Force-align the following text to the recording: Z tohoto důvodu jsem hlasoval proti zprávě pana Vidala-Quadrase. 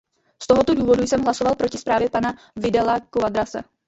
Z 0.43 0.47
tohoto 0.47 0.75
důvodu 0.75 1.03
jsem 1.03 1.21
hlasoval 1.23 1.55
proti 1.55 1.77
zprávě 1.77 2.09
pana 2.09 2.33
Vidala-Quadrase. 2.57 3.63